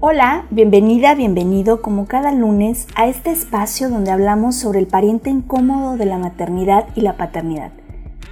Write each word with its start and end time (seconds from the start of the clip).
Hola, 0.00 0.46
bienvenida, 0.50 1.16
bienvenido 1.16 1.82
como 1.82 2.06
cada 2.06 2.30
lunes 2.30 2.86
a 2.94 3.08
este 3.08 3.32
espacio 3.32 3.90
donde 3.90 4.12
hablamos 4.12 4.54
sobre 4.54 4.78
el 4.78 4.86
pariente 4.86 5.28
incómodo 5.28 5.96
de 5.96 6.06
la 6.06 6.18
maternidad 6.18 6.86
y 6.94 7.00
la 7.00 7.16
paternidad. 7.16 7.72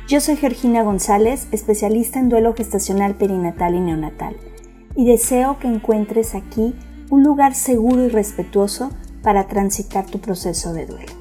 Yo 0.06 0.20
soy 0.20 0.36
Georgina 0.36 0.84
González, 0.84 1.48
especialista 1.50 2.20
en 2.20 2.28
duelo 2.28 2.54
gestacional 2.54 3.16
perinatal 3.16 3.74
y 3.74 3.80
neonatal, 3.80 4.36
y 4.94 5.06
deseo 5.06 5.58
que 5.58 5.66
encuentres 5.66 6.36
aquí 6.36 6.76
un 7.10 7.24
lugar 7.24 7.56
seguro 7.56 8.04
y 8.04 8.10
respetuoso 8.10 8.92
para 9.24 9.48
transitar 9.48 10.06
tu 10.06 10.20
proceso 10.20 10.72
de 10.72 10.86
duelo. 10.86 11.12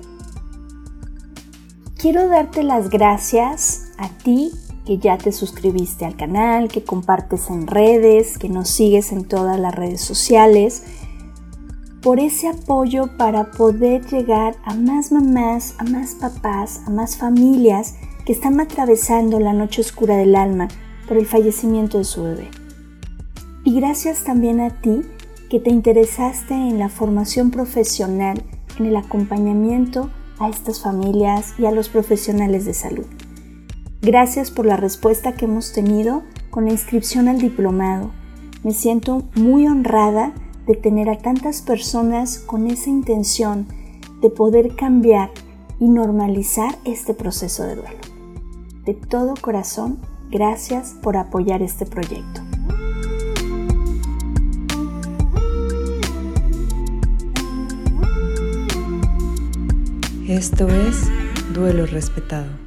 Quiero 1.98 2.27
darte 2.27 2.62
las 2.62 2.91
gracias 2.91 3.93
a 3.98 4.09
ti 4.09 4.52
que 4.86 4.97
ya 4.97 5.17
te 5.17 5.31
suscribiste 5.31 6.05
al 6.05 6.15
canal, 6.15 6.67
que 6.67 6.83
compartes 6.83 7.49
en 7.49 7.67
redes, 7.67 8.38
que 8.38 8.49
nos 8.49 8.70
sigues 8.70 9.12
en 9.12 9.26
todas 9.26 9.59
las 9.59 9.73
redes 9.73 10.02
sociales, 10.02 10.84
por 12.02 12.20
ese 12.20 12.48
apoyo 12.48 13.17
para 13.17 13.49
poder 13.52 14.05
llegar 14.05 14.55
a 14.63 14.76
más 14.76 15.12
mamás, 15.12 15.73
a 15.79 15.85
más 15.85 16.13
papás, 16.13 16.81
a 16.85 16.91
más 16.91 17.17
familias 17.17 17.95
que 18.26 18.31
están 18.31 18.59
atravesando 18.59 19.40
la 19.40 19.53
noche 19.53 19.81
oscura 19.81 20.16
del 20.16 20.35
alma 20.35 20.67
por 21.07 21.17
el 21.17 21.26
fallecimiento 21.26 21.98
de 21.98 22.04
su 22.04 22.23
bebé. 22.23 22.49
Y 23.63 23.73
gracias 23.73 24.23
también 24.23 24.59
a 24.59 24.81
ti 24.81 25.02
que 25.49 25.59
te 25.59 25.71
interesaste 25.71 26.54
en 26.54 26.77
la 26.77 26.90
formación 26.90 27.49
profesional, 27.49 28.43
en 28.77 28.85
el 28.85 28.95
acompañamiento 28.95 30.12
a 30.38 30.49
estas 30.49 30.81
familias 30.81 31.55
y 31.57 31.65
a 31.65 31.71
los 31.71 31.90
profesionales 31.90 32.65
de 32.65 32.76
salud. 32.76 33.05
Gracias 34.05 34.52
por 34.52 34.68
la 34.68 34.77
respuesta 34.77 35.32
que 35.32 35.45
hemos 35.45 35.73
tenido 35.73 36.22
con 36.52 36.66
la 36.66 36.72
inscripción 36.72 37.27
al 37.27 37.40
diplomado. 37.40 38.12
Me 38.63 38.72
siento 38.72 39.23
muy 39.34 39.66
honrada 39.66 40.32
de 40.68 40.76
tener 40.76 41.10
a 41.10 41.18
tantas 41.18 41.63
personas 41.63 42.38
con 42.38 42.68
esa 42.68 42.91
intención 42.91 43.66
de 44.21 44.29
poder 44.29 44.76
cambiar 44.76 45.32
y 45.79 45.90
normalizar 45.90 46.77
este 46.85 47.16
proceso 47.16 47.63
de 47.63 47.77
duelo. 47.77 47.98
De 48.85 48.94
todo 48.94 49.34
corazón, 49.41 49.98
gracias 50.29 50.96
por 51.01 51.18
apoyar 51.18 51.63
este 51.63 51.88
proyecto. 51.88 52.41
Esto 60.27 60.68
es 60.68 61.10
Duelo 61.55 61.88
Respetado. 61.88 62.65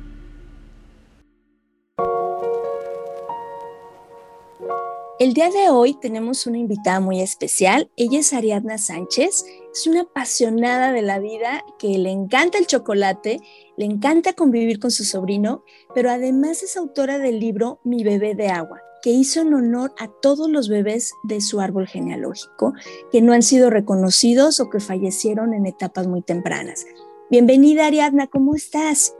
El 5.18 5.34
día 5.34 5.50
de 5.50 5.68
hoy 5.68 5.94
tenemos 5.94 6.46
una 6.46 6.58
invitada 6.58 7.00
muy 7.00 7.20
especial. 7.20 7.90
Ella 7.96 8.20
es 8.20 8.32
Ariadna 8.32 8.78
Sánchez. 8.78 9.44
Es 9.72 9.86
una 9.88 10.02
apasionada 10.02 10.92
de 10.92 11.02
la 11.02 11.18
vida 11.18 11.64
que 11.80 11.98
le 11.98 12.12
encanta 12.12 12.56
el 12.56 12.68
chocolate, 12.68 13.40
le 13.76 13.84
encanta 13.84 14.34
convivir 14.34 14.78
con 14.78 14.92
su 14.92 15.02
sobrino, 15.02 15.64
pero 15.92 16.12
además 16.12 16.62
es 16.62 16.76
autora 16.76 17.18
del 17.18 17.40
libro 17.40 17.80
Mi 17.82 18.04
bebé 18.04 18.36
de 18.36 18.46
agua, 18.46 18.80
que 19.02 19.10
hizo 19.10 19.40
en 19.40 19.54
honor 19.54 19.92
a 19.98 20.06
todos 20.06 20.48
los 20.48 20.68
bebés 20.68 21.12
de 21.24 21.40
su 21.40 21.58
árbol 21.58 21.88
genealógico 21.88 22.74
que 23.10 23.20
no 23.20 23.32
han 23.32 23.42
sido 23.42 23.70
reconocidos 23.70 24.60
o 24.60 24.70
que 24.70 24.78
fallecieron 24.78 25.52
en 25.52 25.66
etapas 25.66 26.06
muy 26.06 26.22
tempranas. 26.22 26.86
Bienvenida 27.28 27.86
Ariadna, 27.86 28.28
¿cómo 28.28 28.54
estás? 28.54 29.16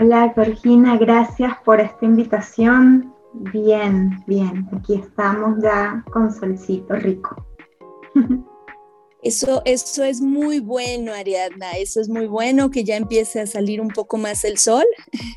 Hola 0.00 0.32
Georgina, 0.34 0.96
gracias 0.96 1.52
por 1.66 1.80
esta 1.80 2.06
invitación. 2.06 3.17
Bien, 3.34 4.10
bien. 4.26 4.68
Aquí 4.72 4.94
estamos 4.94 5.62
ya 5.62 6.04
con 6.12 6.32
solcito 6.32 6.94
rico. 6.94 7.44
Eso, 9.22 9.62
eso 9.64 10.04
es 10.04 10.20
muy 10.20 10.60
bueno, 10.60 11.12
Ariadna. 11.12 11.72
Eso 11.72 12.00
es 12.00 12.08
muy 12.08 12.26
bueno 12.26 12.70
que 12.70 12.84
ya 12.84 12.96
empiece 12.96 13.40
a 13.40 13.46
salir 13.46 13.80
un 13.80 13.88
poco 13.88 14.16
más 14.16 14.44
el 14.44 14.58
sol. 14.58 14.84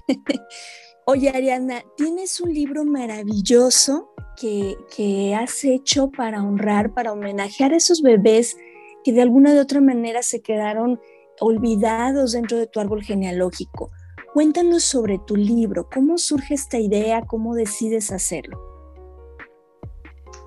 Oye, 1.05 1.29
Ariadna, 1.29 1.83
tienes 1.97 2.39
un 2.39 2.53
libro 2.53 2.85
maravilloso 2.85 4.13
que, 4.39 4.75
que 4.95 5.35
has 5.35 5.63
hecho 5.63 6.09
para 6.11 6.43
honrar, 6.43 6.93
para 6.93 7.11
homenajear 7.11 7.73
a 7.73 7.77
esos 7.77 8.01
bebés 8.01 8.55
que 9.03 9.11
de 9.11 9.21
alguna 9.21 9.53
de 9.53 9.59
otra 9.59 9.81
manera 9.81 10.21
se 10.21 10.41
quedaron 10.41 10.99
olvidados 11.39 12.33
dentro 12.33 12.57
de 12.57 12.67
tu 12.67 12.79
árbol 12.79 13.03
genealógico. 13.03 13.89
Cuéntanos 14.33 14.83
sobre 14.83 15.19
tu 15.19 15.35
libro, 15.35 15.89
cómo 15.93 16.17
surge 16.17 16.53
esta 16.53 16.77
idea, 16.79 17.23
cómo 17.27 17.53
decides 17.53 18.13
hacerlo. 18.13 18.61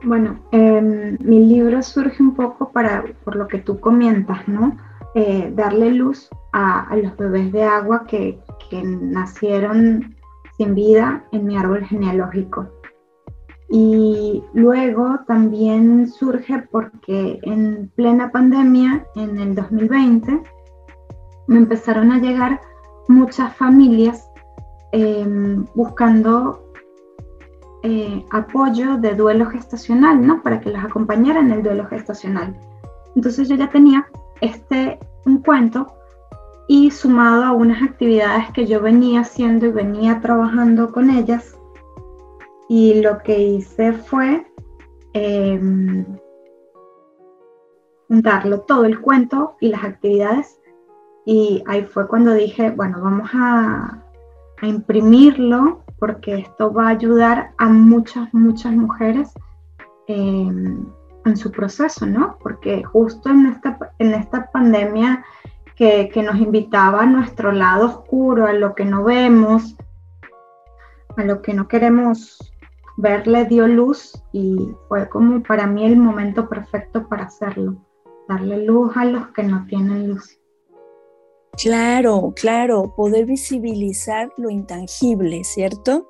Bueno, 0.03 0.41
em, 0.53 1.19
mi 1.21 1.45
libro 1.45 1.83
surge 1.83 2.23
un 2.23 2.34
poco 2.34 2.73
para, 2.73 3.05
por 3.25 3.37
lo 3.37 3.47
que 3.47 3.59
tú 3.59 3.81
comentas, 3.81 4.49
¿no? 4.49 4.75
Eh, 5.15 5.53
darle 5.55 5.91
luz 5.91 6.31
a, 6.55 6.97
los 6.97 7.15
bebés 7.19 7.53
de 7.53 7.62
agua 7.62 8.06
que, 8.06 8.39
que 8.71 8.83
nacieron 8.83 10.17
sin 10.56 10.75
vida 10.75 11.23
en 11.33 11.44
mi 11.44 11.59
árbol 11.59 11.84
genealógico. 11.84 12.67
Y 13.69 14.43
luego 14.55 15.21
también 15.27 16.09
surge 16.09 16.65
porque 16.71 17.39
en 17.43 17.93
plena 17.97 18.31
pandemia, 18.31 19.06
en 19.15 19.39
el 19.39 19.55
2020, 19.55 20.43
me 21.49 21.59
empezaron 21.59 22.12
a 22.12 22.19
llegar 22.19 22.61
muchas 23.09 23.55
familias 23.57 24.31
em, 24.93 25.65
buscando 25.75 26.73
eh, 27.83 28.25
apoyo 28.31 28.97
de 28.97 29.15
duelo 29.15 29.47
gestacional, 29.47 30.27
¿no? 30.27 30.43
Para 30.43 30.61
que 30.61 30.71
los 30.71 30.83
acompañara 30.83 31.41
en 31.41 31.51
el 31.51 31.63
duelo 31.63 31.87
gestacional. 31.87 32.57
Entonces 33.15 33.49
yo 33.49 33.57
ya 33.57 33.69
tenía 33.69 34.07
este 34.41 34.99
un 35.27 35.43
cuento 35.43 35.87
y 36.67 36.91
sumado 36.91 37.45
a 37.45 37.53
unas 37.53 37.83
actividades 37.83 38.51
que 38.53 38.67
yo 38.67 38.81
venía 38.81 39.21
haciendo 39.21 39.67
y 39.67 39.71
venía 39.71 40.21
trabajando 40.21 40.93
con 40.93 41.11
ellas. 41.11 41.59
Y 42.69 43.03
lo 43.03 43.19
que 43.19 43.39
hice 43.39 43.93
fue 43.93 44.47
eh, 45.13 45.61
todo 48.67 48.85
el 48.85 49.01
cuento 49.01 49.57
y 49.61 49.69
las 49.69 49.85
actividades 49.85 50.59
y 51.25 51.62
ahí 51.67 51.85
fue 51.85 52.07
cuando 52.07 52.35
dije, 52.35 52.71
bueno, 52.71 53.01
vamos 53.01 53.31
a, 53.35 54.01
imprimirlo 54.62 55.83
porque 55.99 56.37
esto 56.37 56.73
va 56.73 56.87
a 56.87 56.93
ayudar 56.93 57.51
a 57.59 57.69
muchas, 57.69 58.33
muchas 58.33 58.73
mujeres 58.73 59.31
em, 60.07 60.87
en 61.27 61.37
su 61.37 61.51
proceso, 61.51 62.07
¿no? 62.07 62.39
Porque 62.41 62.83
justo 62.83 63.29
en 63.29 63.47
esta, 63.47 63.79
en 63.99 64.15
esta 64.15 64.51
pandemia 64.51 65.23
que, 65.77 66.09
que, 66.09 66.23
nos 66.23 66.37
invitaba 66.37 67.03
a 67.03 67.07
nuestro 67.07 67.53
lado 67.53 67.87
oscuro, 67.87 68.47
a 68.47 68.55
lo 68.55 68.75
que 68.75 68.87
no 68.87 69.05
vemos, 69.05 69.77
a 71.19 71.25
lo 71.25 71.43
que 71.43 71.53
no 71.53 71.69
queremos 71.69 72.39
ver, 72.97 73.27
le 73.27 73.45
dio 73.45 73.67
luz 73.67 74.23
y 74.33 74.75
fue 74.89 75.09
como 75.11 75.43
para 75.43 75.67
mí 75.67 75.85
el 75.85 75.97
momento 75.97 76.49
perfecto 76.49 77.06
para 77.09 77.25
hacerlo, 77.25 77.77
darle 78.29 78.65
luz 78.65 78.97
a 78.97 79.05
los 79.05 79.29
que 79.29 79.43
no 79.43 79.67
tienen 79.67 80.09
luz. 80.09 80.39
Claro, 81.57 82.33
claro, 82.35 82.95
poder 82.97 83.27
visibilizar 83.27 84.33
lo 84.37 84.51
intangible, 84.51 85.45
¿cierto? 85.45 86.09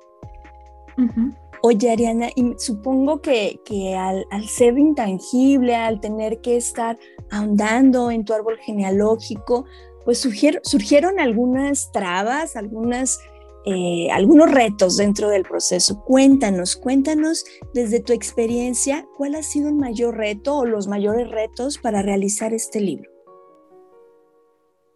Oye, 1.61 1.91
Ariana, 1.91 2.29
y 2.35 2.53
supongo 2.57 3.21
que, 3.21 3.59
al, 3.97 4.47
ser 4.47 4.77
intangible, 4.77 5.75
al 5.75 5.99
tener 5.99 6.39
que 6.41 6.57
estar 6.57 6.97
ahondando 7.31 8.11
en 8.11 8.23
tu 8.23 8.33
árbol 8.33 8.57
genealógico, 8.59 9.65
pues 10.03 10.19
surgieron, 10.19 11.19
algunas 11.19 11.91
trabas, 11.91 12.55
algunas, 12.55 13.19
eh, 13.65 14.09
algunos 14.11 14.51
retos 14.51 14.97
dentro 14.97 15.29
del 15.29 15.43
proceso. 15.43 16.03
Cuéntanos, 16.03 16.75
cuéntanos 16.75 17.43
desde 17.73 17.99
tu 17.99 18.13
experiencia, 18.13 19.07
¿cuál 19.17 19.35
ha 19.35 19.43
sido 19.43 19.69
el 19.69 19.75
mayor 19.75 20.17
reto 20.17 20.57
o 20.57 20.65
los 20.65 20.87
mayores 20.87 21.29
retos 21.29 21.79
para 21.79 22.01
realizar 22.03 22.53
este 22.53 22.79
libro? 22.79 23.14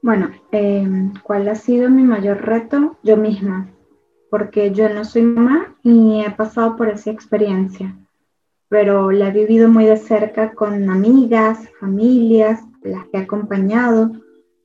Bueno, 0.02 0.30
em, 0.52 1.14
¿cuál 1.24 1.50
ha 1.50 1.56
sido 1.56 1.90
mi 1.90 2.04
mayor 2.04 2.46
reto? 2.46 2.96
Yo 3.04 3.18
misma, 3.18 3.68
porque 4.30 4.72
yo 4.72 4.88
no 4.88 5.04
soy 5.04 5.24
mamá 5.24 5.76
y 5.84 6.22
he 6.22 6.32
pasado 6.32 6.78
por 6.78 6.88
esa 6.88 7.12
experiencia, 7.12 7.98
pero 8.70 9.12
la 9.12 9.28
he 9.28 9.32
vivido 9.32 9.68
muy 9.68 9.86
de 9.86 9.98
cerca 9.98 10.54
con 10.54 10.90
amigas, 10.90 11.70
familias, 11.82 12.62
las 12.82 13.08
que 13.08 13.18
he 13.18 13.22
acompañado 13.22 14.12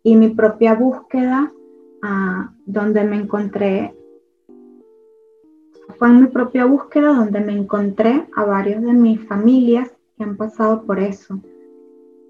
y 0.05 0.15
mi 0.15 0.29
propia 0.29 0.75
búsqueda, 0.75 1.53
ah, 2.03 2.53
donde 2.65 3.03
me 3.03 3.17
encontré, 3.17 3.93
fue 5.99 6.09
en 6.11 6.21
mi 6.21 6.27
propia 6.29 6.65
búsqueda 6.65 7.09
donde 7.13 7.41
me 7.41 7.55
encontré 7.55 8.29
a 8.37 8.45
varios 8.45 8.83
de 8.83 8.93
mis 8.93 9.21
familias 9.27 9.91
que 10.17 10.23
han 10.23 10.37
pasado 10.37 10.85
por 10.85 11.01
eso 11.01 11.41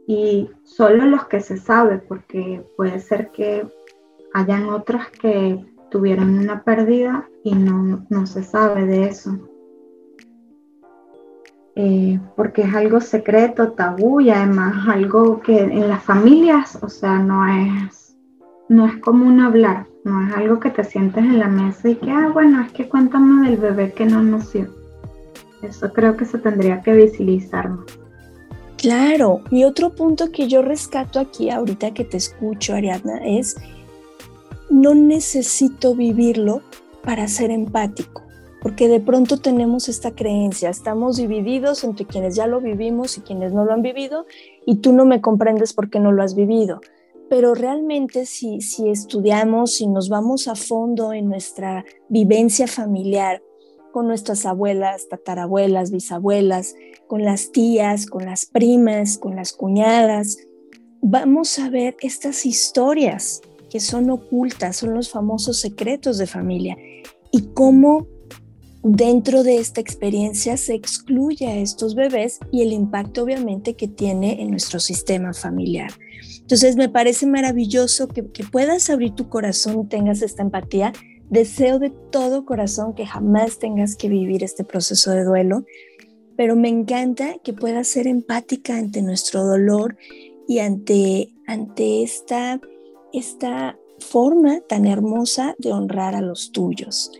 y 0.06 0.50
solo 0.64 1.06
los 1.06 1.26
que 1.26 1.40
se 1.40 1.56
sabe, 1.56 1.98
porque 1.98 2.62
puede 2.76 3.00
ser 3.00 3.30
que 3.30 3.66
hayan 4.34 4.68
otras 4.68 5.08
que 5.10 5.64
tuvieron 5.90 6.38
una 6.38 6.62
pérdida 6.64 7.28
y 7.42 7.54
no, 7.54 8.04
no 8.10 8.26
se 8.26 8.42
sabe 8.42 8.86
de 8.86 9.06
eso. 9.06 9.38
eh, 11.76 12.20
porque 12.36 12.62
es 12.62 12.74
algo 12.74 13.00
secreto, 13.00 13.72
tabú 13.72 14.20
y 14.20 14.30
además 14.30 14.86
algo 14.88 15.40
que 15.40 15.58
en 15.58 15.88
las 15.88 16.02
familias, 16.04 16.78
o 16.82 16.88
sea, 16.88 17.18
no 17.18 17.46
es, 17.46 18.16
no 18.68 18.86
es 18.86 18.96
común 18.98 19.40
hablar, 19.40 19.86
no 20.04 20.26
es 20.26 20.34
algo 20.34 20.60
que 20.60 20.70
te 20.70 20.84
sientes 20.84 21.24
en 21.24 21.40
la 21.40 21.48
mesa 21.48 21.88
y 21.88 21.96
que, 21.96 22.10
ah, 22.10 22.30
bueno, 22.32 22.60
es 22.62 22.72
que 22.72 22.88
cuéntame 22.88 23.48
del 23.48 23.58
bebé 23.58 23.92
que 23.92 24.06
no 24.06 24.22
nació. 24.22 24.68
Eso 25.62 25.92
creo 25.92 26.16
que 26.16 26.26
se 26.26 26.38
tendría 26.38 26.80
que 26.82 26.92
visibilizar 26.92 27.70
más. 27.70 28.03
Claro, 28.84 29.40
y 29.50 29.64
otro 29.64 29.94
punto 29.94 30.30
que 30.30 30.46
yo 30.46 30.60
rescato 30.60 31.18
aquí 31.18 31.48
ahorita 31.48 31.94
que 31.94 32.04
te 32.04 32.18
escucho, 32.18 32.74
Ariadna, 32.74 33.16
es 33.24 33.56
no 34.68 34.94
necesito 34.94 35.94
vivirlo 35.94 36.60
para 37.02 37.26
ser 37.26 37.50
empático 37.50 38.24
porque 38.60 38.88
de 38.88 39.00
pronto 39.00 39.38
tenemos 39.38 39.88
esta 39.88 40.10
creencia, 40.10 40.68
estamos 40.68 41.16
divididos 41.16 41.82
entre 41.82 42.04
quienes 42.04 42.36
ya 42.36 42.46
lo 42.46 42.60
vivimos 42.60 43.16
y 43.16 43.22
quienes 43.22 43.54
no 43.54 43.64
lo 43.64 43.72
han 43.72 43.80
vivido, 43.80 44.26
y 44.66 44.76
tú 44.76 44.92
no 44.92 45.06
me 45.06 45.22
comprendes 45.22 45.72
porque 45.72 45.98
no 45.98 46.12
lo 46.12 46.22
has 46.22 46.34
vivido. 46.34 46.80
Pero 47.30 47.54
realmente 47.54 48.26
si, 48.26 48.60
si 48.60 48.90
estudiamos, 48.90 49.74
si 49.74 49.86
nos 49.86 50.10
vamos 50.10 50.46
a 50.48 50.54
fondo 50.54 51.14
en 51.14 51.28
nuestra 51.28 51.86
vivencia 52.10 52.66
familiar, 52.66 53.42
con 53.94 54.08
nuestras 54.08 54.44
abuelas, 54.44 55.08
tatarabuelas, 55.08 55.92
bisabuelas, 55.92 56.74
con 57.06 57.22
las 57.22 57.52
tías, 57.52 58.06
con 58.06 58.24
las 58.24 58.44
primas, 58.44 59.18
con 59.18 59.36
las 59.36 59.52
cuñadas, 59.52 60.36
vamos 61.00 61.60
a 61.60 61.70
ver 61.70 61.94
estas 62.00 62.44
historias 62.44 63.40
que 63.70 63.78
son 63.78 64.10
ocultas, 64.10 64.78
son 64.78 64.94
los 64.94 65.10
famosos 65.10 65.60
secretos 65.60 66.18
de 66.18 66.26
familia 66.26 66.76
y 67.30 67.42
cómo 67.54 68.08
dentro 68.82 69.44
de 69.44 69.58
esta 69.58 69.80
experiencia 69.80 70.56
se 70.56 70.74
excluye 70.74 71.46
a 71.46 71.54
estos 71.58 71.94
bebés 71.94 72.40
y 72.50 72.62
el 72.62 72.72
impacto 72.72 73.22
obviamente 73.22 73.74
que 73.74 73.86
tiene 73.86 74.42
en 74.42 74.50
nuestro 74.50 74.80
sistema 74.80 75.32
familiar. 75.34 75.92
Entonces 76.40 76.74
me 76.74 76.88
parece 76.88 77.26
maravilloso 77.26 78.08
que, 78.08 78.24
puedas 78.24 78.90
abrir 78.90 79.12
tu 79.12 79.28
corazón 79.28 79.82
y 79.82 79.88
tengas 79.88 80.20
esta 80.20 80.42
empatía. 80.42 80.92
Deseo 81.30 81.78
de 81.78 81.90
todo 81.90 82.44
corazón 82.44 82.94
que 82.94 83.06
jamás 83.06 83.58
tengas 83.58 83.96
que 83.96 84.08
vivir 84.08 84.44
este 84.44 84.64
proceso 84.64 85.10
de 85.10 85.24
duelo, 85.24 85.64
pero 86.36 86.56
me 86.56 86.68
encanta 86.68 87.36
que 87.42 87.52
puedas 87.52 87.88
ser 87.88 88.06
empática 88.06 88.76
ante 88.76 89.02
nuestro 89.02 89.44
dolor 89.44 89.96
y 90.46 90.58
ante, 90.58 91.30
ante 91.46 92.02
esta, 92.02 92.60
esta 93.12 93.78
forma 93.98 94.60
tan 94.68 94.86
hermosa 94.86 95.54
de 95.58 95.72
honrar 95.72 96.14
a 96.14 96.20
los 96.20 96.52
tuyos. 96.52 97.10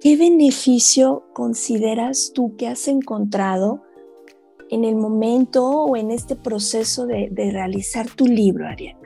¿Qué 0.00 0.16
beneficio 0.16 1.24
consideras 1.34 2.32
tú 2.34 2.56
que 2.56 2.68
has 2.68 2.88
encontrado 2.88 3.82
en 4.70 4.84
el 4.84 4.96
momento 4.96 5.68
o 5.68 5.96
en 5.96 6.10
este 6.10 6.36
proceso 6.36 7.06
de, 7.06 7.30
realizar 7.36 8.08
tu 8.08 8.26
libro, 8.26 8.66
Ariana? 8.66 8.98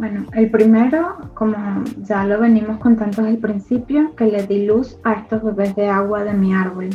Bueno, 0.00 0.24
el 0.32 0.50
primero, 0.50 1.18
como 1.34 1.84
ya 2.04 2.24
lo 2.24 2.40
venimos 2.40 2.78
contando 2.78 3.20
desde 3.20 3.34
el 3.34 3.38
principio, 3.38 4.16
que 4.16 4.24
le 4.24 4.46
di 4.46 4.64
luz 4.64 4.98
a 5.04 5.12
estos 5.12 5.42
bebés 5.44 5.76
de 5.76 5.88
agua 5.88 6.24
de 6.24 6.32
mi 6.32 6.54
árbol. 6.54 6.88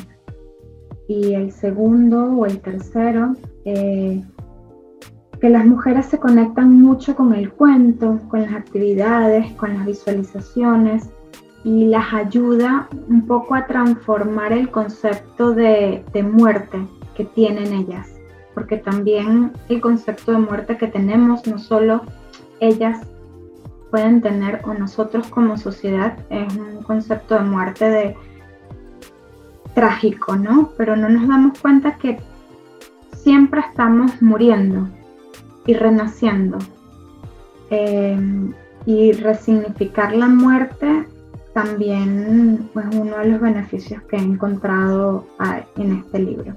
Y 1.08 1.36
el 1.36 1.52
segundo 1.52 2.24
o 2.36 2.48
el 2.48 2.60
tercero, 2.62 3.36
eh, 3.64 4.24
que 5.40 5.50
las 5.52 5.68
mujeres 5.68 6.08
se 6.08 6.18
conectan 6.18 6.82
mucho 6.82 7.16
con 7.16 7.36
el 7.36 7.52
cuento, 7.52 8.20
con 8.28 8.42
las 8.42 8.54
actividades, 8.56 9.52
con 9.52 9.76
las 9.76 9.86
visualizaciones 9.86 11.08
y 11.64 11.86
las 11.86 12.12
ayuda 12.12 12.90
un 13.08 13.28
poco 13.28 13.54
a 13.54 13.68
transformar 13.68 14.52
el 14.52 14.72
concepto 14.72 15.54
de, 15.54 16.04
muerte 16.24 16.80
que 17.16 17.26
tienen 17.26 17.72
ellas, 17.72 18.20
porque 18.56 18.78
también 18.78 19.52
el 19.70 19.80
concepto 19.80 20.32
de 20.32 20.40
muerte 20.40 20.76
que 20.76 20.88
tenemos, 20.88 21.46
no 21.46 21.60
solo 21.60 22.02
ellas 22.60 23.06
pueden 23.92 24.22
tener 24.22 24.62
o 24.66 24.74
nosotros 24.74 25.28
como 25.28 25.58
sociedad, 25.58 26.18
es 26.30 26.56
un 26.56 26.84
concepto 26.84 27.36
de 27.36 27.42
muerte 27.42 27.90
de 27.90 28.16
trágico, 29.74 30.36
¿no? 30.36 30.72
Pero 30.78 30.96
no 30.96 31.10
nos 31.10 31.28
damos 31.28 31.60
cuenta 31.60 31.98
que 31.98 32.20
siempre 33.16 33.62
estamos 33.62 34.22
muriendo 34.22 34.88
y 35.66 35.74
renaciendo. 35.74 36.58
Eh, 37.70 38.18
y 38.86 39.14
resignificar 39.14 40.16
la 40.16 40.28
muerte 40.28 41.08
también 41.54 42.70
pues, 42.74 42.86
uno 42.94 43.18
de 43.18 43.30
los 43.30 43.42
beneficios 43.42 44.04
que 44.04 44.18
he 44.18 44.20
encontrado 44.20 45.26
ah, 45.40 45.62
en 45.78 45.98
este 46.00 46.20
libro. 46.20 46.54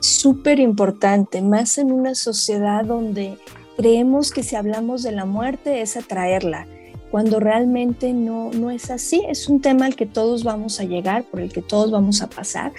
Súper 0.00 0.60
importante, 0.60 1.40
más 1.42 1.78
en 1.78 1.90
una 1.90 2.14
sociedad 2.14 2.84
donde 2.84 3.38
creemos 3.82 4.30
que 4.30 4.44
si 4.44 4.54
hablamos 4.54 5.02
de 5.02 5.10
la 5.10 5.24
muerte 5.24 5.80
es 5.80 5.96
atraerla, 5.96 6.68
cuando 7.10 7.40
realmente 7.40 8.12
no, 8.12 8.52
no 8.52 8.70
es 8.70 8.92
así, 8.92 9.22
es 9.28 9.48
un 9.48 9.60
tema 9.60 9.86
al 9.86 9.96
que 9.96 10.06
todos 10.06 10.44
vamos 10.44 10.78
a 10.78 10.84
llegar, 10.84 11.24
por 11.24 11.40
el 11.40 11.52
que 11.52 11.62
todos 11.62 11.90
vamos 11.90 12.22
a 12.22 12.30
pasar. 12.30 12.72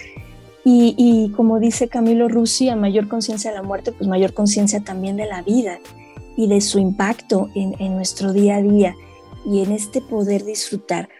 Y, 0.64 0.94
y 0.96 1.30
como 1.32 1.60
dice 1.60 1.88
Camilo 1.88 2.28
Russi, 2.28 2.70
a 2.70 2.76
mayor 2.76 3.06
conciencia 3.06 3.50
de 3.50 3.58
la 3.58 3.62
muerte, 3.62 3.92
pues 3.92 4.08
mayor 4.08 4.32
conciencia 4.32 4.80
también 4.80 5.18
de 5.18 5.26
la 5.26 5.42
vida 5.42 5.78
y 6.38 6.48
de 6.48 6.62
su 6.62 6.78
impacto 6.78 7.50
en, 7.54 7.74
en 7.78 7.94
nuestro 7.94 8.32
día 8.32 8.56
a 8.56 8.62
día 8.62 8.96
y 9.44 9.62
en 9.62 9.72
este 9.72 10.00
poder 10.00 10.42
disfrutar. 10.42 11.10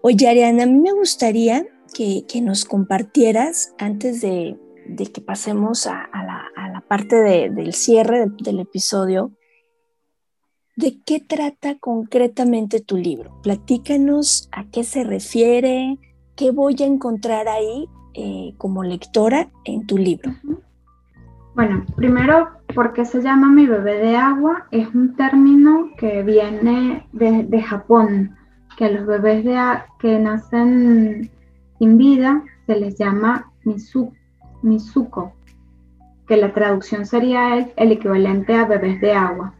Oye, 0.00 0.26
Ariana, 0.26 0.64
a 0.64 0.66
mí 0.66 0.80
me 0.80 0.92
gustaría 0.92 1.64
que, 1.92 2.24
nos 2.42 2.64
compartieras 2.64 3.72
antes 3.78 4.20
de, 4.20 4.58
que 4.96 5.20
pasemos 5.20 5.86
a, 5.86 6.08
la, 6.12 6.44
parte 6.92 7.48
del 7.48 7.72
cierre 7.72 8.26
del, 8.42 8.60
episodio, 8.60 9.30
¿de 10.76 11.00
qué 11.06 11.20
trata 11.26 11.78
concretamente 11.78 12.80
tu 12.80 12.98
libro? 12.98 13.40
Platícanos 13.42 14.50
a 14.52 14.66
qué 14.66 14.84
se 14.84 15.02
refiere, 15.02 15.98
qué 16.36 16.50
voy 16.50 16.76
a 16.80 16.84
encontrar 16.84 17.48
ahí 17.48 17.88
eh, 18.12 18.52
como 18.58 18.82
lectora 18.82 19.48
en 19.64 19.86
tu 19.86 19.96
libro. 19.96 20.32
Bueno, 21.54 21.82
primero, 21.96 22.50
¿por 22.74 22.92
qué 22.92 23.06
se 23.06 23.22
llama 23.22 23.48
mi 23.48 23.64
bebé 23.64 23.96
de 23.96 24.14
agua? 24.14 24.66
Es 24.70 24.86
un 24.94 25.16
término 25.16 25.92
que 25.96 26.22
viene 26.22 27.06
de 27.14 27.62
Japón 27.62 28.36
que 28.76 28.84
a 28.84 28.90
los 28.90 29.06
bebés 29.06 29.46
de, 29.46 29.58
que 29.98 30.18
nacen 30.18 31.30
sin 31.78 31.96
vida 31.96 32.44
se 32.66 32.76
les 32.76 32.98
llama 32.98 33.50
misu, 33.64 34.12
misuko, 34.60 35.32
que 36.26 36.36
la 36.36 36.52
traducción 36.52 37.06
sería 37.06 37.58
el, 37.76 37.92
equivalente 37.92 38.54
a 38.54 38.64
bebés 38.64 39.00
de 39.00 39.12
agua. 39.12 39.54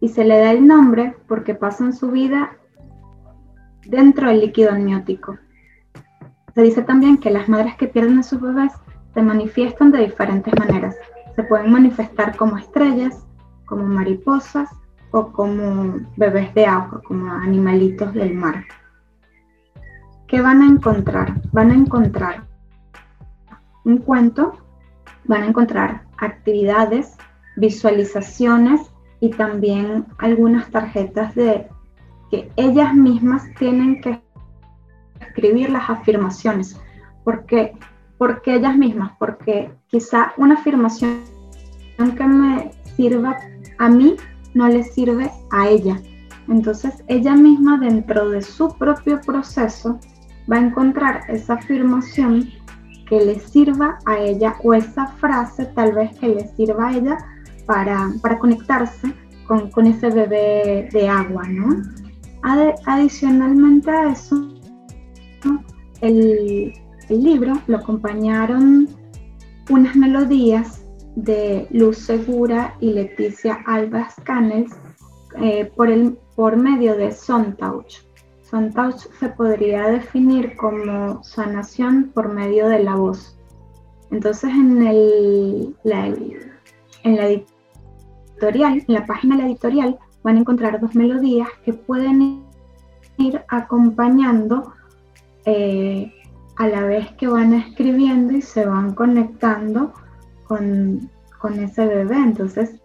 Y 0.00 0.08
se 0.08 0.24
le 0.24 0.38
da 0.38 0.52
el 0.52 0.66
nombre 0.66 1.16
porque 1.26 1.54
pasan 1.54 1.92
su 1.92 2.10
vida 2.10 2.56
dentro 3.86 4.28
del 4.28 4.40
líquido 4.40 4.70
amniótico. 4.70 5.38
Se 6.54 6.62
dice 6.62 6.82
también 6.82 7.18
que 7.18 7.30
las 7.30 7.48
madres 7.48 7.76
que 7.76 7.88
pierden 7.88 8.18
a 8.18 8.22
sus 8.22 8.40
bebés 8.40 8.72
se 9.14 9.22
manifiestan 9.22 9.90
de 9.90 10.06
diferentes 10.06 10.52
maneras. 10.58 10.96
Se 11.36 11.42
pueden 11.44 11.72
manifestar 11.72 12.36
como 12.36 12.58
estrellas, 12.58 13.24
como 13.66 13.84
mariposas 13.84 14.70
o 15.10 15.32
como 15.32 16.00
bebés 16.16 16.52
de 16.54 16.66
agua, 16.66 17.00
como 17.06 17.32
animalitos 17.32 18.12
del 18.14 18.34
mar. 18.34 18.64
¿Qué 20.26 20.40
van 20.42 20.62
a 20.62 20.66
encontrar? 20.66 21.40
Van 21.52 21.70
a 21.70 21.74
encontrar 21.74 22.44
un 23.84 23.98
cuento, 23.98 24.52
van 25.28 25.42
a 25.42 25.46
encontrar 25.46 26.02
actividades, 26.18 27.16
visualizaciones 27.56 28.80
y 29.20 29.30
también 29.30 30.06
algunas 30.18 30.70
tarjetas 30.70 31.34
de 31.34 31.68
que 32.30 32.50
ellas 32.56 32.94
mismas 32.94 33.42
tienen 33.58 34.00
que 34.00 34.20
escribir 35.20 35.70
las 35.70 35.88
afirmaciones. 35.88 36.80
¿Por 37.24 37.46
qué? 37.46 37.72
Porque 38.16 38.56
ellas 38.56 38.76
mismas, 38.76 39.12
porque 39.18 39.70
quizá 39.88 40.32
una 40.36 40.54
afirmación 40.54 41.20
que 42.16 42.24
me 42.24 42.72
sirva 42.96 43.36
a 43.78 43.88
mí 43.88 44.16
no 44.54 44.68
le 44.68 44.82
sirve 44.82 45.30
a 45.50 45.68
ella. 45.68 46.00
Entonces 46.48 47.04
ella 47.06 47.34
misma 47.34 47.78
dentro 47.78 48.30
de 48.30 48.42
su 48.42 48.76
propio 48.76 49.20
proceso 49.20 49.98
va 50.50 50.56
a 50.56 50.60
encontrar 50.60 51.22
esa 51.28 51.54
afirmación 51.54 52.50
que 53.08 53.24
le 53.24 53.40
sirva 53.40 53.98
a 54.06 54.18
ella 54.18 54.56
o 54.62 54.74
esa 54.74 55.06
frase 55.18 55.66
tal 55.74 55.92
vez 55.92 56.16
que 56.18 56.28
le 56.28 56.48
sirva 56.56 56.88
a 56.88 56.96
ella 56.96 57.18
para, 57.66 58.10
conectarse 58.38 59.12
con, 59.46 59.86
ese 59.86 60.10
bebé 60.10 60.88
de 60.92 61.08
agua, 61.08 61.42
¿no? 61.48 61.82
adicionalmente 62.86 63.90
a 63.90 64.12
eso, 64.12 64.48
el, 66.00 66.72
el 67.08 67.24
libro 67.24 67.54
lo 67.66 67.78
acompañaron 67.78 68.88
unas 69.70 69.96
melodías 69.96 70.82
de 71.16 71.66
Luz 71.70 71.98
Segura 71.98 72.76
y 72.80 72.92
Leticia 72.92 73.58
Albas 73.66 74.14
Canels 74.24 74.72
eh, 75.40 75.70
por, 75.76 75.90
el, 75.90 76.18
por 76.36 76.56
medio 76.56 76.96
de 76.96 77.12
Sontouch. 77.12 78.07
Sontouch 78.50 79.08
se 79.20 79.28
podría 79.28 79.88
definir 79.88 80.56
como 80.56 81.22
sanación 81.22 82.10
por 82.14 82.32
medio 82.32 82.68
de 82.68 82.82
la 82.82 82.94
voz. 82.94 83.38
Entonces 84.10 84.50
en, 84.50 84.86
el, 84.86 85.76
la, 85.84 86.06
en 86.06 87.16
la 87.16 87.26
editorial, 87.26 88.84
en 88.88 88.94
la 88.94 89.04
página 89.04 89.36
de 89.36 89.42
la 89.42 89.48
editorial, 89.48 89.98
van 90.22 90.36
a 90.36 90.40
encontrar 90.40 90.80
dos 90.80 90.94
melodías 90.94 91.48
que 91.64 91.74
pueden 91.74 92.44
ir 93.18 93.42
acompañando 93.48 94.72
eh, 95.44 96.10
a 96.56 96.68
la 96.68 96.84
vez 96.84 97.10
que 97.12 97.26
van 97.26 97.52
escribiendo 97.52 98.32
y 98.32 98.40
se 98.40 98.64
van 98.64 98.94
conectando 98.94 99.92
con, 100.44 101.10
con 101.38 101.60
ese 101.60 101.86
bebé. 101.86 102.16
Entonces, 102.16 102.80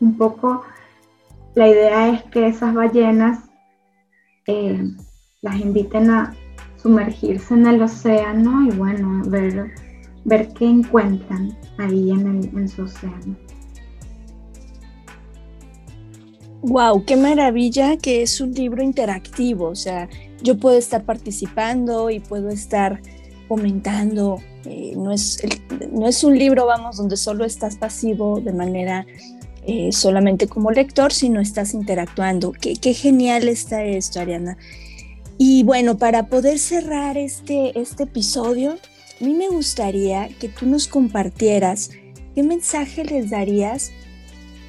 un 0.00 0.16
poco 0.16 0.62
la 1.54 1.68
idea 1.68 2.08
es 2.08 2.22
que 2.24 2.46
esas 2.46 2.72
ballenas 2.72 3.50
las 4.46 5.60
inviten 5.60 6.10
a 6.10 6.34
sumergirse 6.76 7.54
en 7.54 7.66
el 7.66 7.82
océano 7.82 8.66
y 8.66 8.70
bueno, 8.76 9.22
ver, 9.26 9.72
ver 10.24 10.48
qué 10.54 10.66
encuentran 10.66 11.56
ahí 11.78 12.10
en, 12.10 12.50
en 12.56 12.68
su 12.68 12.82
océano. 12.82 13.36
Wow, 16.62 17.04
qué 17.04 17.16
maravilla 17.16 17.98
que 17.98 18.22
es 18.22 18.40
un 18.40 18.52
libro 18.52 18.82
interactivo, 18.82 19.66
o 19.68 19.74
sea, 19.74 20.08
yo 20.42 20.58
puedo 20.58 20.78
estar 20.78 21.04
participando 21.04 22.08
y 22.08 22.20
puedo 22.20 22.48
estar 22.48 23.02
comentando, 23.48 24.38
eh, 24.64 24.94
no, 24.96 25.12
es 25.12 25.38
no 25.92 26.06
es 26.06 26.24
un 26.24 26.38
libro, 26.38 26.66
vamos, 26.66 26.96
donde 26.96 27.16
solo 27.16 27.44
estás 27.44 27.76
pasivo 27.76 28.40
de 28.40 28.52
manera 28.52 29.06
eh, 29.66 29.90
solamente 29.92 30.46
como 30.46 30.70
lector, 30.70 31.12
sino 31.12 31.40
estás 31.40 31.74
interactuando. 31.74 32.52
Qué, 32.52 32.76
qué, 32.76 32.94
genial 32.94 33.48
está 33.48 33.84
esto, 33.84 34.20
Ariana. 34.20 34.56
Y 35.38 35.62
bueno, 35.64 35.98
para 35.98 36.26
poder 36.26 36.58
cerrar 36.58 37.18
este, 37.18 37.78
este 37.78 38.04
episodio, 38.04 38.78
a 39.20 39.24
mí 39.24 39.34
me 39.34 39.48
gustaría 39.48 40.28
que 40.40 40.48
tú 40.48 40.66
nos 40.66 40.86
compartieras 40.86 41.90
qué 42.34 42.42
mensaje 42.42 43.04
les 43.04 43.30
darías 43.30 43.92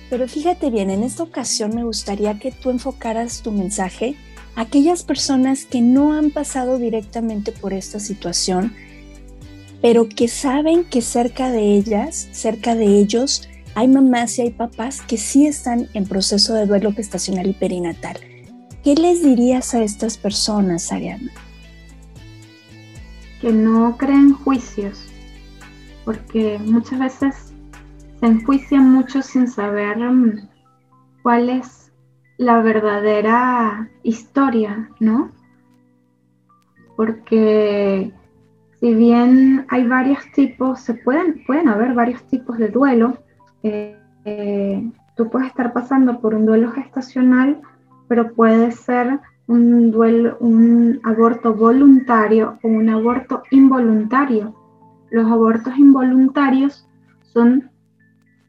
pero 0.10 0.28
fíjate 0.28 0.70
bien, 0.70 0.90
en 0.90 1.04
esta 1.04 1.24
ocasión 1.24 1.74
me 1.76 1.84
gustaría 1.84 2.38
que 2.40 2.52
tú 2.52 2.70
enfocaras 2.70 3.42
tu 3.42 3.52
mensaje 3.52 4.16
a 4.56 4.62
aquellas 4.62 5.04
personas 5.04 5.66
que 5.66 5.82
no 5.82 6.14
han 6.14 6.32
pasado 6.32 6.78
directamente 6.78 7.52
por 7.52 7.74
esta 7.74 8.00
situación, 8.00 8.74
pero 9.82 10.08
que 10.08 10.28
saben 10.28 10.84
que 10.84 11.02
cerca 11.02 11.52
de 11.52 11.76
ellas, 11.76 12.30
cerca 12.32 12.76
de 12.76 12.86
ellos, 12.86 13.50
hay 13.76 13.90
mamás 13.90 14.40
y 14.40 14.44
hay 14.44 14.52
papás 14.52 15.02
que 15.02 15.18
sí 15.18 15.46
están 15.46 15.88
en 15.94 16.08
proceso 16.08 16.54
de 16.54 16.66
duelo 16.66 16.94
gestacional 16.94 17.48
y 17.48 17.54
perinatal. 17.54 18.18
¿Qué 18.84 18.96
les 18.96 19.22
dirías 19.22 19.74
a 19.74 19.84
estas 19.84 20.18
personas, 20.18 20.92
Ariana? 20.94 21.32
Que 23.42 23.52
no 23.52 23.98
creen 23.98 24.34
juicios, 24.34 25.06
porque 26.06 26.58
muchas 26.60 27.00
veces 27.00 27.36
se 28.20 28.26
enjuician 28.26 28.90
mucho 28.90 29.22
sin 29.22 29.48
saber 29.50 29.98
mm, 29.98 30.48
cuál 31.22 31.50
es 31.50 31.92
la 32.38 32.62
verdadera 32.62 33.90
historia, 34.04 34.90
¿no? 35.02 35.32
Porque 36.96 38.14
si 38.80 38.94
bien 38.94 39.66
hay 39.68 39.86
varios 39.86 40.20
tipos, 40.34 40.80
se 40.80 40.94
pueden, 40.94 41.44
pueden 41.46 41.68
haber 41.68 41.94
varios 41.94 42.24
tipos 42.28 42.58
de 42.58 42.70
duelo, 42.70 43.18
eh, 43.66 44.92
tú 45.16 45.30
puedes 45.30 45.48
estar 45.48 45.74
pasando 45.74 46.20
por 46.20 46.36
un 46.36 46.46
duelo 46.46 46.72
gestacional, 46.72 47.62
pero 48.08 48.34
puede 48.34 48.72
ser 48.72 49.20
un 49.48 49.92
duelo, 49.92 50.38
un 50.40 51.00
aborto 51.04 51.54
voluntario 51.54 52.60
o 52.64 52.68
un 52.68 52.90
aborto 52.90 53.44
involuntario. 53.52 54.56
Los 55.12 55.32
abortos 55.32 55.78
involuntarios 55.78 56.88
son 57.22 57.70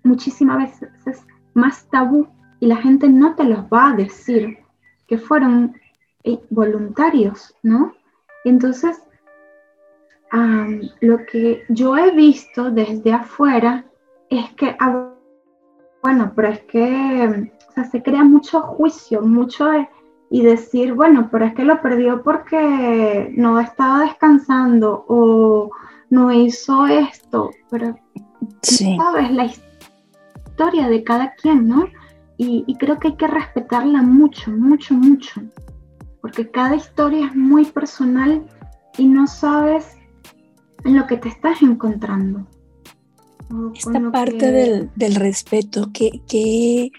muchísimas 0.05 0.81
veces 0.81 1.25
más 1.55 1.89
tabú 1.89 2.29
y 2.61 2.67
la 2.67 2.77
gente 2.77 3.09
no 3.09 3.35
te 3.35 3.45
los 3.45 3.61
va 3.73 3.91
a 3.91 3.97
decir 3.97 4.59
que 5.07 5.19
fueron 5.19 5.77
eh, 6.25 6.39
voluntarios, 6.51 7.55
¿no? 7.63 7.95
Entonces, 8.45 9.03
lo 11.01 11.25
que 11.25 11.63
yo 11.69 11.97
he 11.97 12.11
visto 12.11 12.71
desde 12.71 13.13
afuera 13.13 13.85
es 14.31 14.53
que, 14.55 14.77
ah, 14.79 15.11
bueno, 16.03 16.33
pero 16.35 16.49
es 16.49 16.61
que 16.65 17.53
se 17.91 18.03
crea 18.03 18.25
mucho 18.25 18.61
juicio, 18.63 19.23
mucho 19.23 19.69
y 20.31 20.43
decir, 20.43 20.95
bueno, 20.95 21.29
pero 21.31 21.47
es 21.47 21.55
que 21.55 21.65
lo 21.65 21.81
perdió 21.83 22.23
porque 22.23 23.33
no 23.37 23.61
estaba 23.61 24.01
descansando 24.01 25.05
o 25.09 25.71
no 26.11 26.33
hizo 26.33 26.87
esto, 26.87 27.51
pero 27.71 27.97
sí. 28.63 28.97
sabes 28.97 29.31
la 29.31 29.45
historia 29.45 29.67
historia 30.57 30.89
de 30.89 31.05
cada 31.05 31.35
quien, 31.35 31.69
¿no? 31.69 31.87
Y, 32.39 32.75
creo 32.79 32.99
que 32.99 33.09
hay 33.09 33.17
que 33.17 33.27
respetarla 33.27 34.01
mucho, 34.01 34.51
mucho, 34.51 34.95
mucho, 34.95 35.43
porque 36.23 36.51
cada 36.51 36.75
historia 36.75 37.27
es 37.27 37.37
muy 37.37 37.67
personal 37.67 38.47
y 38.97 39.07
no 39.07 39.27
sabes 39.27 39.99
en 40.85 40.97
lo 40.97 41.07
que 41.07 41.19
te 41.19 41.29
estás 41.29 41.61
encontrando. 41.61 42.47
Esta 43.75 44.11
parte 44.11 44.51
del, 44.97 45.15
respeto, 45.15 45.91
qué, 45.93 46.21
qué, 46.27 46.91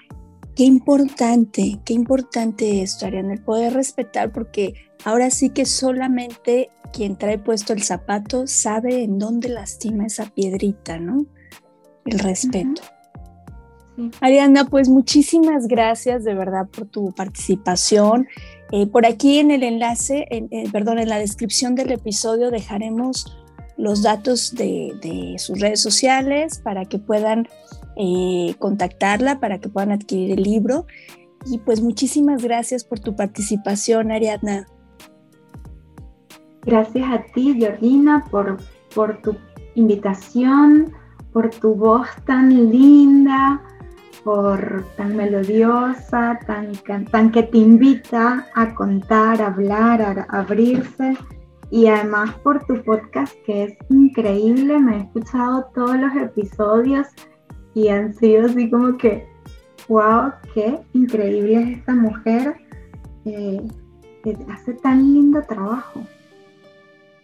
qué 0.55 0.63
importante, 0.63 1.79
qué 1.83 1.93
importante 1.93 2.81
esto, 2.81 3.05
Ariana, 3.05 3.33
el 3.33 3.41
poder 3.41 3.73
respetar, 3.73 4.31
porque 4.31 4.73
ahora 5.03 5.29
sí 5.29 5.49
que 5.49 5.65
solamente 5.65 6.69
quien 6.93 7.17
trae 7.17 7.37
puesto 7.37 7.73
el 7.73 7.83
zapato 7.83 8.47
sabe 8.47 9.03
en 9.03 9.19
dónde 9.19 9.49
lastima 9.49 10.05
esa 10.05 10.25
piedrita, 10.27 10.99
¿no? 10.99 11.25
El 12.05 12.19
respeto. 12.19 12.81
Ariana, 14.21 14.65
pues 14.65 14.89
muchísimas 14.89 15.67
gracias 15.67 16.23
de 16.23 16.33
verdad 16.33 16.67
por 16.67 16.85
tu 16.85 17.11
participación. 17.13 18.27
Eh, 18.71 18.85
por 18.85 19.05
aquí 19.05 19.39
en 19.39 19.51
el 19.51 19.63
enlace, 19.63 20.27
perdón, 20.71 20.99
en 20.99 21.09
la 21.09 21.17
descripción 21.17 21.75
del 21.75 21.91
episodio 21.91 22.51
dejaremos 22.51 23.37
los 23.77 24.01
datos 24.03 24.55
de, 24.55 25.35
sus 25.37 25.59
redes 25.59 25.81
sociales 25.81 26.59
para 26.63 26.85
que 26.85 26.99
puedan 26.99 27.47
eh, 27.95 28.55
contactarla, 28.59 29.39
para 29.39 29.59
que 29.59 29.69
puedan 29.69 29.91
adquirir 29.91 30.31
el 30.31 30.43
libro. 30.43 30.85
Y 31.45 31.59
pues 31.59 31.81
muchísimas 31.81 32.43
gracias 32.43 32.83
por 32.83 32.99
tu 32.99 33.15
participación, 33.15 34.11
Ariadna. 34.11 34.67
Gracias 36.63 37.09
a 37.09 37.23
ti, 37.33 37.55
Georgina, 37.57 38.25
por, 38.29 38.57
por 38.93 39.21
tu 39.21 39.37
invitación, 39.75 40.91
por 41.31 41.49
tu 41.51 41.75
voz 41.75 42.07
tan 42.25 42.71
linda, 42.71 43.61
por 44.23 44.85
tan 44.97 45.15
melodiosa, 45.15 46.37
tan, 46.45 46.73
tan 47.05 47.31
que 47.31 47.43
te 47.43 47.59
invita 47.59 48.45
a 48.55 48.75
contar, 48.75 49.41
a 49.41 49.47
hablar, 49.47 50.01
a, 50.01 50.39
abrirse 50.39 51.15
y 51.69 51.87
además 51.87 52.33
por 52.43 52.65
tu 52.65 52.81
podcast 52.83 53.33
que 53.45 53.63
es 53.65 53.77
increíble, 53.89 54.79
me 54.79 54.97
he 54.97 54.99
escuchado 55.01 55.69
todos 55.73 55.97
los 55.97 56.15
episodios 56.15 57.07
y 57.73 57.89
han 57.89 58.13
sido 58.15 58.45
así 58.45 58.69
como 58.69 58.97
que, 58.97 59.27
wow, 59.87 60.31
qué 60.53 60.79
increíble 60.93 61.61
es 61.61 61.77
esta 61.79 61.93
mujer 61.93 62.55
que 63.23 63.61
hace 64.49 64.73
tan 64.75 65.13
lindo 65.13 65.41
trabajo. 65.43 66.01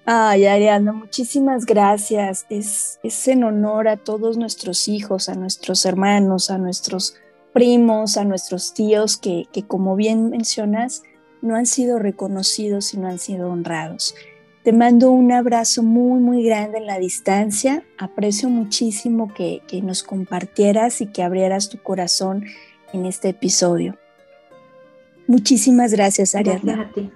Ay, 0.06 0.46
Ariana, 0.46 0.92
muchísimas 0.92 1.66
gracias. 1.66 2.46
Es, 2.50 3.00
es 3.04 3.28
en 3.30 3.46
honor 3.46 3.88
a 3.88 3.96
todos 3.96 4.38
nuestros 4.38 4.90
hijos, 4.90 5.30
a 5.30 5.36
nuestros 5.36 5.86
hermanos, 5.86 6.52
a 6.52 6.58
nuestros 6.58 7.16
primos, 7.54 8.18
a 8.18 8.26
nuestros 8.26 8.74
tíos 8.74 9.16
que, 9.16 9.48
que 9.54 9.64
como 9.66 9.96
bien 9.96 10.30
mencionas, 10.30 11.04
no 11.42 11.56
han 11.56 11.66
sido 11.66 12.00
reconocidos 12.00 12.94
y 12.94 12.98
no 12.98 13.08
han 13.08 13.20
sido 13.20 13.50
honrados. 13.50 14.14
Te 14.64 14.72
mando 14.72 15.12
un 15.12 15.32
abrazo 15.32 15.84
muy, 15.84 16.22
muy 16.22 16.44
grande 16.44 16.78
en 16.78 16.86
la 16.86 16.98
distancia. 16.98 17.84
Aprecio 17.98 18.48
muchísimo 18.48 19.34
que, 19.34 19.62
que 19.68 19.82
nos 19.82 20.04
compartieras 20.04 21.02
y 21.02 21.08
que 21.08 21.22
abrieras 21.22 21.70
tu 21.70 21.82
corazón 21.82 22.46
en 22.94 23.06
este 23.06 23.30
episodio. 23.30 23.98
Muchísimas 25.28 25.92
gracias, 25.92 26.34
Ariadna. 26.34 26.76
Gracias 26.76 26.92
a 26.92 26.94
ti. 26.94 27.12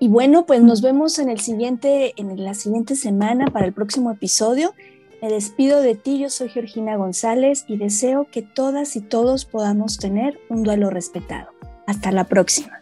Y 0.00 0.08
bueno, 0.08 0.46
pues 0.46 0.62
nos 0.62 0.82
vemos 0.82 1.20
en 1.20 1.28
el 1.28 1.38
siguiente, 1.38 2.12
en 2.16 2.42
la 2.42 2.54
siguiente 2.54 2.96
semana 2.96 3.46
para 3.46 3.66
el 3.66 3.72
próximo 3.72 4.10
episodio. 4.10 4.74
Me 5.22 5.28
despido 5.28 5.80
de 5.80 5.94
ti, 5.94 6.18
yo 6.18 6.28
soy 6.28 6.48
Georgina 6.48 6.96
González 6.96 7.64
y 7.68 7.76
deseo 7.76 8.26
que 8.28 8.42
todas 8.42 8.96
y 8.96 9.00
todos 9.00 9.44
podamos 9.44 9.98
tener 9.98 10.40
un 10.48 10.64
duelo 10.64 10.90
respetado. 10.90 11.50
Hasta 11.86 12.10
la 12.10 12.24
próxima. 12.24 12.81